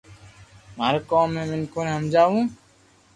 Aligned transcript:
مارو 0.77 0.99
ڪوم 1.11 1.29
ھي 1.37 1.43
مينکون 1.51 1.85
ني 1.87 1.91
ھمجاو 1.97 2.35